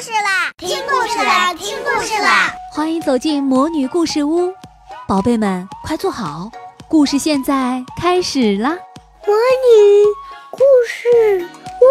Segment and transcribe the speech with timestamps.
[0.00, 0.52] 事啦！
[0.58, 1.54] 听故事啦！
[1.54, 2.52] 听故事啦！
[2.70, 4.52] 欢迎走进魔女故事屋，
[5.08, 6.50] 宝贝们快坐好，
[6.86, 8.76] 故事现在开始啦！
[9.26, 10.04] 魔女
[10.50, 11.48] 故事
[11.80, 11.84] 屋，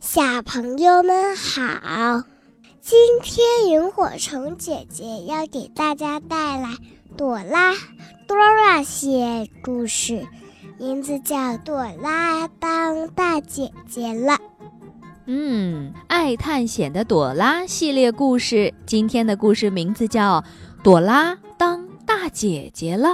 [0.00, 2.24] 小朋友们好。
[2.82, 6.68] 今天萤火虫姐姐要给大家带来
[7.16, 7.72] 朵拉
[8.26, 10.26] Dora 系列故事，
[10.78, 14.32] 名字叫《朵拉当大姐姐了》。
[15.26, 20.40] 嗯，爱探险的朵拉系列故事，今天的故事名字叫
[20.82, 23.08] 《朵拉当大姐姐了》。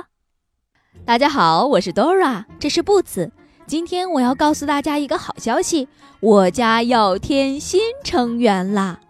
[1.05, 3.33] 大家好，我是 Dora，这是布子。
[3.67, 5.89] 今天我要告诉大家一个好消息，
[6.21, 9.01] 我家要添新成员啦！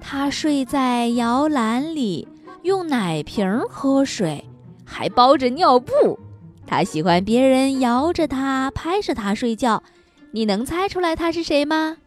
[0.00, 2.26] 他睡在摇篮里，
[2.64, 4.42] 用奶瓶喝水，
[4.86, 6.18] 还包着尿布。
[6.66, 9.82] 他喜欢别人摇着他、拍着他睡觉。
[10.30, 11.98] 你能猜出来他是谁吗？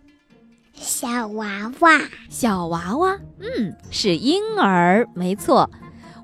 [0.74, 5.70] 小娃娃，小娃娃，嗯，是婴儿，没错。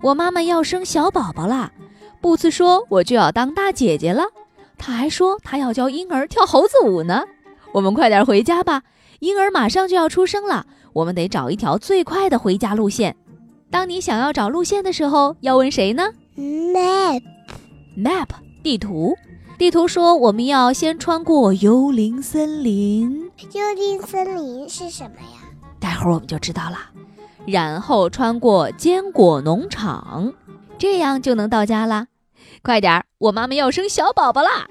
[0.02, 1.72] 我妈妈要生小宝宝啦，
[2.20, 4.24] 布茨说我就要当大姐姐了。
[4.80, 7.24] 他还说他要教婴儿跳猴子舞呢。
[7.72, 8.82] 我们快点回家吧，
[9.20, 10.66] 婴儿马上就要出生了。
[10.94, 13.16] 我们得找一条最快的回家路线。
[13.74, 16.04] 当你想要找路线的时候，要问谁呢
[16.38, 18.28] ？Map，Map，
[18.62, 19.18] 地图。
[19.58, 23.32] 地图说我们要先穿过幽灵森林。
[23.52, 25.42] 幽灵森林是什么呀？
[25.80, 26.78] 待会儿我们就知道了。
[27.48, 30.34] 然后穿过坚果农场，
[30.78, 32.06] 这样就能到家啦。
[32.62, 34.68] 快点儿，我妈妈要生小宝宝啦！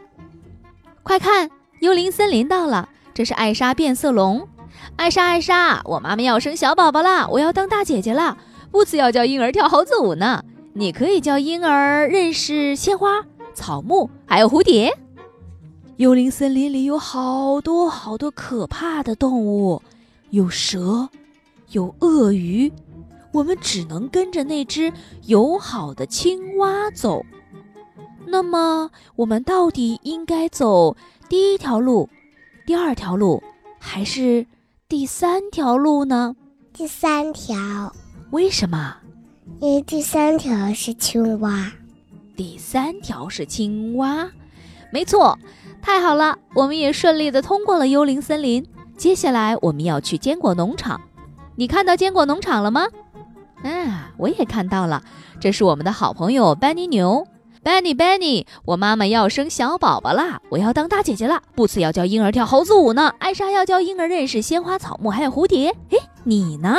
[1.02, 1.50] 快看，
[1.80, 2.88] 幽灵森林到了。
[3.12, 4.46] 这是艾莎变色龙。
[4.94, 7.26] 艾莎，艾莎，我妈妈要生小宝宝啦！
[7.26, 8.36] 我要当大姐姐啦！
[8.72, 10.42] 布茨要教婴儿跳猴子舞呢。
[10.72, 14.90] 你可以教婴儿认识鲜花、草木，还有蝴蝶。
[15.98, 19.82] 幽灵森林里有好多好多可怕的动物，
[20.30, 21.10] 有蛇，
[21.72, 22.72] 有鳄鱼。
[23.32, 24.90] 我们只能跟着那只
[25.26, 27.22] 友好的青蛙走。
[28.26, 30.96] 那么，我们到底应该走
[31.28, 32.08] 第一条路、
[32.64, 33.42] 第二条路，
[33.78, 34.46] 还是？
[34.88, 36.36] 第三条路呢？
[36.72, 37.94] 第三条，
[38.32, 38.96] 为什么？
[39.60, 41.70] 因为第三条是青蛙。
[42.34, 44.30] 第三条是青蛙，
[44.90, 45.38] 没错，
[45.82, 48.66] 太好了，我们也顺利的通过了幽灵森林。
[48.96, 50.98] 接下来我们要去坚果农场，
[51.56, 52.86] 你看到坚果农场了吗？
[53.64, 55.02] 啊，我也看到了，
[55.38, 57.26] 这是我们的好朋友班尼牛。
[57.62, 60.40] Benny，Benny，我妈妈要生小宝宝啦！
[60.48, 61.42] 我要当大姐姐啦！
[61.54, 65.68] 布茨要教婴儿跳猴子舞呢，艾莎要教婴儿认识鲜花、草木还有蝴蝶。
[65.90, 66.74] 诶，你呢？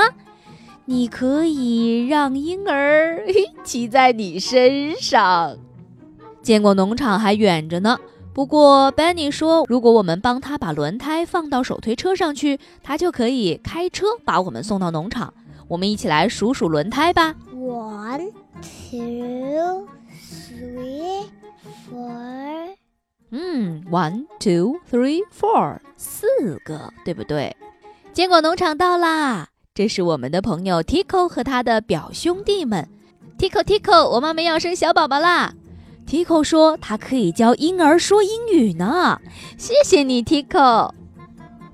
[0.86, 3.26] 你可以让婴儿
[3.64, 5.58] 骑在你身上。
[6.42, 8.00] 坚果农场还远着呢，
[8.34, 15.34] 不过 Benny 说，如果我们帮他把轮胎放到手推车上去，他就可以开车把我们送到农场。
[15.70, 17.36] 我们一起来数数轮胎吧。
[17.54, 19.88] One, two.
[20.56, 21.26] Three,
[21.90, 22.76] four，
[23.32, 26.28] 嗯，one, two, three, four，四
[26.64, 27.56] 个，对不对？
[28.14, 29.50] 坚果农场到啦！
[29.76, 32.88] 这是我们的朋友 Tico 和他的表兄弟们。
[33.40, 35.56] Tico，Tico，我妈妈要生小宝宝啦
[36.08, 39.20] ！Tico 说他可以教婴儿说英语呢。
[39.58, 40.92] 谢谢你，Tico。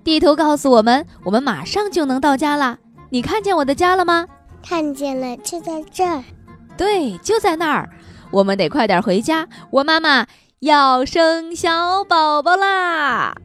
[0.01, 2.77] 地图告诉我们，我们马上就能到家啦。
[3.09, 4.25] 你看见我的家了吗？
[4.65, 6.23] 看见了，就在这儿。
[6.77, 7.89] 对，就在那儿。
[8.31, 10.25] 我们得快点回家，我妈妈
[10.59, 13.35] 要生小宝宝啦！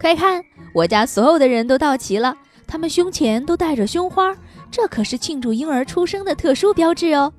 [0.00, 0.42] 快看，
[0.74, 2.36] 我家所有的人都到齐了，
[2.70, 4.32] 他们胸前都带着胸花，
[4.70, 7.32] 这可是庆祝婴儿出生的特殊标志哦。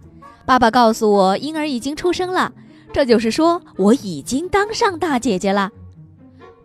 [0.46, 2.52] 爸爸告诉我，婴儿已经出生了，
[2.92, 5.72] 这就是说我已经当上大姐姐了。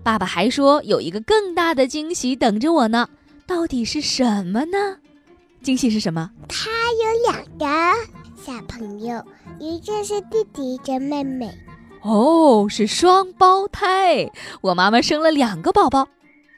[0.02, 3.08] 爸爸还说有一个更大的惊喜等着我呢，
[3.46, 4.96] 到底是什么呢？
[5.62, 6.28] 惊喜是什么？
[6.48, 7.96] 他有两个
[8.44, 9.22] 小朋友。
[9.60, 11.48] 一个是弟弟，一个妹妹。
[12.02, 14.28] 哦，是双胞胎。
[14.60, 16.08] 我妈妈生了两个宝宝，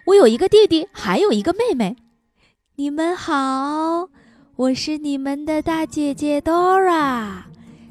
[0.09, 1.95] 我有一个弟弟，还有一个妹妹。
[2.77, 4.09] 你们好，
[4.57, 7.43] 我是你们的大姐姐 Dora。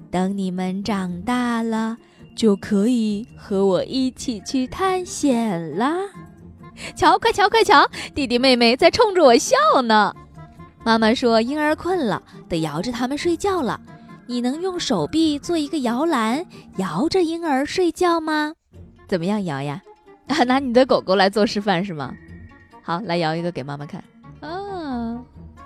[0.09, 1.95] 等你们长大了，
[2.35, 5.95] 就可以和我一起去探险啦。
[6.95, 10.11] 瞧，快瞧，快瞧，弟弟妹妹在冲着我笑呢。
[10.83, 13.79] 妈妈说婴儿困了，得摇着他们睡觉了。
[14.25, 16.43] 你能用手臂做一个摇篮，
[16.77, 18.55] 摇着婴儿睡觉吗？
[19.07, 19.83] 怎么样摇呀？
[20.45, 22.13] 拿你的狗狗来做示范是吗？
[22.83, 24.03] 好，来摇一个给妈妈看。
[24.39, 25.21] 啊，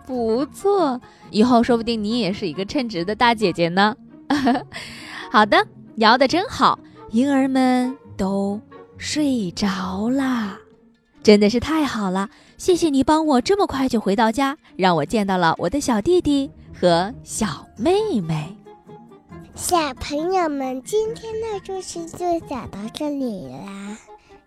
[0.05, 0.99] 不错，
[1.29, 3.95] 以后说不定你也是一个称职的大姐姐呢。
[5.31, 6.79] 好的，摇得真好，
[7.09, 8.59] 婴儿们都
[8.97, 10.57] 睡着啦，
[11.21, 12.29] 真的是太好了！
[12.57, 16.49] 谢谢你帮我这么快就回到家，让我见到了我的小弟弟
[16.79, 18.55] 和小妹妹。
[19.55, 23.97] 小朋友们，今天的故事就讲到这里啦，